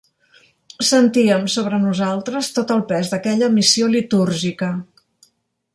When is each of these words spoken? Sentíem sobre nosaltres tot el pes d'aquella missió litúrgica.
Sentíem 0.91 1.43
sobre 1.55 1.81
nosaltres 1.83 2.49
tot 2.57 2.75
el 2.77 2.81
pes 2.93 3.13
d'aquella 3.13 3.53
missió 3.59 3.91
litúrgica. 3.97 4.71